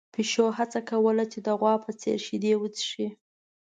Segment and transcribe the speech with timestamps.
[0.13, 3.07] پيشو هڅه کوله چې د غوا په څېر شیدې وڅښي.